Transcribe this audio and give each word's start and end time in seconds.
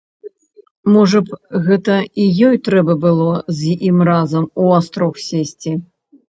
Можа 0.93 1.19
б, 1.27 1.37
гэта 1.67 1.97
і 2.23 2.25
ёй 2.47 2.57
трэба 2.69 2.95
было 3.05 3.29
з 3.59 3.75
ім 3.91 4.01
разам 4.11 4.49
у 4.65 4.67
астрог 4.81 5.13
сесці. 5.29 5.77